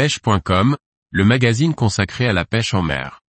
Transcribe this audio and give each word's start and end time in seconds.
pêche.com, 0.00 0.78
le 1.10 1.24
magazine 1.26 1.74
consacré 1.74 2.26
à 2.26 2.32
la 2.32 2.46
pêche 2.46 2.72
en 2.72 2.80
mer. 2.80 3.20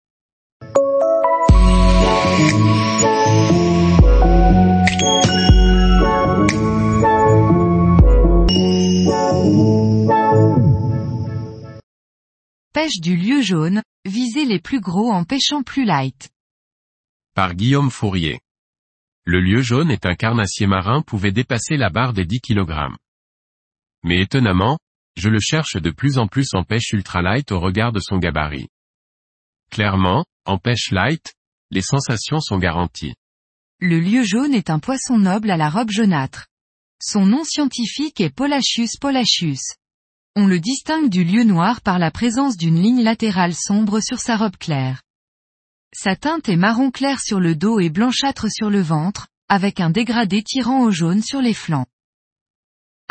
Pêche 12.72 13.02
du 13.02 13.18
lieu 13.18 13.42
jaune, 13.42 13.82
visez 14.06 14.46
les 14.46 14.62
plus 14.62 14.80
gros 14.80 15.12
en 15.12 15.26
pêchant 15.26 15.64
plus 15.64 15.84
light. 15.84 16.30
Par 17.36 17.54
Guillaume 17.54 17.92
Fourier. 17.92 18.40
Le 19.26 19.42
lieu 19.42 19.62
jaune 19.62 19.92
est 19.92 20.06
un 20.06 20.16
carnassier 20.16 20.68
marin 20.68 21.02
pouvait 21.02 21.34
dépasser 21.34 21.76
la 21.76 21.90
barre 21.90 22.14
des 22.14 22.24
10 22.24 22.40
kg. 22.40 22.72
Mais 24.04 24.22
étonnamment, 24.22 24.80
je 25.16 25.30
le 25.30 25.40
cherche 25.40 25.76
de 25.76 25.92
plus 25.92 26.18
en 26.18 26.28
plus 26.28 26.54
en 26.54 26.64
pêche 26.64 26.92
ultralight 26.94 27.52
au 27.52 27.60
regard 27.60 27.92
de 27.92 28.00
son 28.00 28.18
gabarit. 28.18 28.70
Clairement, 29.72 30.26
en 30.46 30.58
pêche 30.58 30.92
light, 30.92 31.34
les 31.70 31.82
sensations 31.82 32.40
sont 32.40 32.58
garanties. 32.58 33.16
Le 33.80 34.00
lieu 34.00 34.24
jaune 34.24 34.54
est 34.54 34.70
un 34.70 34.80
poisson 34.80 35.18
noble 35.18 35.50
à 35.50 35.58
la 35.58 35.70
robe 35.70 35.90
jaunâtre. 35.90 36.48
Son 37.02 37.26
nom 37.26 37.44
scientifique 37.44 38.22
est 38.22 38.30
Polachius 38.30 38.98
polachius. 38.98 39.76
On 40.36 40.46
le 40.48 40.60
distingue 40.60 41.10
du 41.10 41.24
lieu 41.24 41.44
noir 41.44 41.82
par 41.82 41.98
la 41.98 42.12
présence 42.12 42.58
d'une 42.58 42.82
ligne 42.82 43.04
latérale 43.04 43.56
sombre 43.56 44.00
sur 44.00 44.20
sa 44.20 44.38
robe 44.38 44.58
claire. 44.58 45.02
Sa 45.94 46.16
teinte 46.16 46.48
est 46.48 46.56
marron 46.56 46.92
clair 46.92 47.20
sur 47.20 47.40
le 47.40 47.56
dos 47.56 47.80
et 47.80 47.90
blanchâtre 47.90 48.48
sur 48.50 48.70
le 48.70 48.82
ventre, 48.82 49.28
avec 49.50 49.80
un 49.80 49.90
dégradé 49.90 50.42
tirant 50.42 50.84
au 50.84 50.92
jaune 50.92 51.22
sur 51.22 51.42
les 51.42 51.54
flancs. 51.54 51.88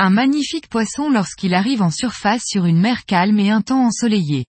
Un 0.02 0.09
magnifique 0.09 0.70
poisson 0.70 1.10
lorsqu'il 1.10 1.52
arrive 1.52 1.82
en 1.82 1.90
surface 1.90 2.45
sur 2.46 2.64
une 2.64 2.80
mer 2.80 3.04
calme 3.04 3.38
et 3.38 3.50
un 3.50 3.60
temps 3.60 3.84
ensoleillé. 3.84 4.46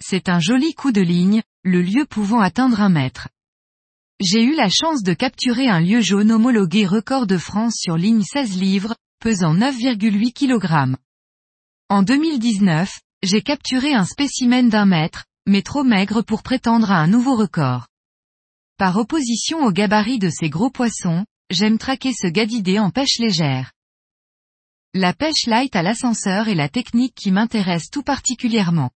C'est 0.00 0.28
un 0.28 0.38
joli 0.38 0.72
coup 0.74 0.92
de 0.92 1.00
ligne, 1.00 1.42
le 1.64 1.82
lieu 1.82 2.06
pouvant 2.06 2.38
atteindre 2.38 2.80
un 2.80 2.88
mètre. 2.88 3.26
J'ai 4.20 4.44
eu 4.44 4.54
la 4.54 4.68
chance 4.68 5.02
de 5.02 5.14
capturer 5.14 5.66
un 5.66 5.80
lieu 5.80 6.00
jaune 6.00 6.30
homologué 6.30 6.86
record 6.86 7.26
de 7.26 7.38
France 7.38 7.74
sur 7.76 7.96
ligne 7.96 8.22
16 8.22 8.56
livres, 8.56 8.94
pesant 9.18 9.52
9,8 9.52 10.32
kg. 10.32 10.96
En 11.88 12.04
2019, 12.04 13.00
j'ai 13.24 13.42
capturé 13.42 13.94
un 13.94 14.04
spécimen 14.04 14.68
d'un 14.68 14.86
mètre, 14.86 15.24
mais 15.44 15.62
trop 15.62 15.82
maigre 15.82 16.22
pour 16.22 16.44
prétendre 16.44 16.92
à 16.92 16.98
un 16.98 17.08
nouveau 17.08 17.34
record. 17.34 17.88
Par 18.78 18.96
opposition 18.96 19.64
au 19.64 19.72
gabarit 19.72 20.20
de 20.20 20.30
ces 20.30 20.50
gros 20.50 20.70
poissons, 20.70 21.26
j'aime 21.50 21.78
traquer 21.78 22.12
ce 22.12 22.28
gadidé 22.28 22.78
en 22.78 22.90
pêche 22.90 23.18
légère. 23.18 23.72
La 24.94 25.14
pêche 25.14 25.46
light 25.46 25.74
à 25.74 25.80
l'ascenseur 25.80 26.48
est 26.48 26.54
la 26.54 26.68
technique 26.68 27.14
qui 27.14 27.30
m'intéresse 27.30 27.88
tout 27.90 28.02
particulièrement. 28.02 28.90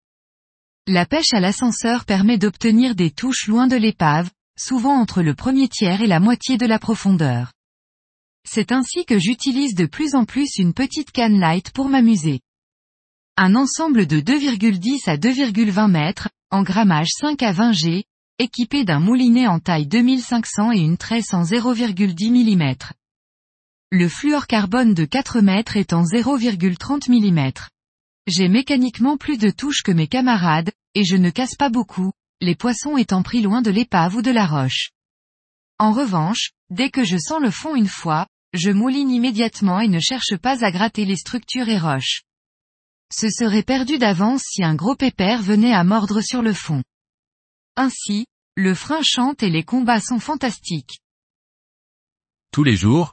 La 0.87 1.05
pêche 1.05 1.35
à 1.35 1.41
l'ascenseur 1.41 2.07
permet 2.07 2.39
d'obtenir 2.39 2.95
des 2.95 3.11
touches 3.11 3.47
loin 3.47 3.67
de 3.67 3.77
l'épave, 3.77 4.31
souvent 4.59 4.99
entre 4.99 5.21
le 5.21 5.35
premier 5.35 5.69
tiers 5.69 6.01
et 6.01 6.07
la 6.07 6.19
moitié 6.19 6.57
de 6.57 6.65
la 6.65 6.79
profondeur. 6.79 7.53
C'est 8.49 8.73
ainsi 8.73 9.05
que 9.05 9.19
j'utilise 9.19 9.75
de 9.75 9.85
plus 9.85 10.15
en 10.15 10.25
plus 10.25 10.57
une 10.57 10.73
petite 10.73 11.11
canne 11.11 11.39
light 11.39 11.73
pour 11.73 11.91
m'amuser. 11.91 12.41
Un 13.37 13.55
ensemble 13.55 14.07
de 14.07 14.21
2,10 14.21 15.11
à 15.11 15.19
2,20 15.19 15.91
mètres, 15.91 16.31
en 16.51 16.63
grammage 16.63 17.11
5 17.21 17.43
à 17.43 17.53
20 17.53 17.73
G, 17.73 18.05
équipé 18.39 18.85
d'un 18.85 18.99
moulinet 18.99 19.47
en 19.47 19.59
taille 19.59 19.89
2500 19.89 20.73
et 20.73 20.81
une 20.81 20.97
tresse 20.97 21.35
en 21.35 21.43
0,10 21.43 22.31
mm. 22.31 22.77
Le 23.95 24.09
fluorcarbone 24.09 24.95
de 24.95 25.05
4 25.05 25.43
mètres 25.43 25.77
en 25.93 26.03
0,30 26.03 27.11
mm. 27.11 27.53
J'ai 28.27 28.49
mécaniquement 28.49 29.19
plus 29.19 29.37
de 29.37 29.51
touches 29.51 29.83
que 29.83 29.93
mes 29.93 30.07
camarades, 30.07 30.73
et 30.95 31.05
je 31.05 31.15
ne 31.15 31.29
casse 31.29 31.57
pas 31.57 31.69
beaucoup, 31.69 32.11
les 32.41 32.55
poissons 32.55 32.97
étant 32.97 33.23
pris 33.23 33.43
loin 33.43 33.61
de 33.61 33.71
l'épave 33.71 34.15
ou 34.15 34.23
de 34.23 34.31
la 34.31 34.47
roche. 34.47 34.93
En 35.79 35.93
revanche, 35.93 36.53
dès 36.71 36.89
que 36.89 37.05
je 37.05 37.19
sens 37.19 37.43
le 37.43 37.51
fond 37.51 37.77
une 37.77 37.87
fois, 37.87 38.27
je 38.55 38.71
mouline 38.71 39.11
immédiatement 39.11 39.79
et 39.79 39.89
ne 39.89 40.01
cherche 40.01 40.39
pas 40.41 40.65
à 40.65 40.71
gratter 40.71 41.05
les 41.05 41.17
structures 41.17 41.69
et 41.69 41.79
roches. 41.79 42.23
Ce 43.13 43.29
serait 43.29 43.63
perdu 43.63 43.99
d'avance 43.99 44.45
si 44.53 44.65
un 44.65 44.75
gros 44.75 44.97
pépère 44.97 45.43
venait 45.43 45.75
à 45.75 45.85
mordre 45.85 46.23
sur 46.23 46.41
le 46.41 46.55
fond. 46.55 46.83
Ainsi, 47.77 48.25
le 48.57 48.75
frein 48.75 49.03
chante 49.03 49.43
et 49.43 49.51
les 49.51 49.65
combats 49.65 50.01
sont 50.01 50.19
fantastiques. 50.19 51.01
Tous 52.53 52.65
les 52.65 52.77
jours, 52.77 53.13